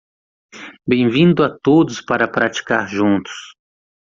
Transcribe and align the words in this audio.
Bem-vindo 0.87 1.43
a 1.43 1.59
todos 1.61 2.01
para 2.01 2.27
praticar 2.27 2.87
juntos 2.89 3.37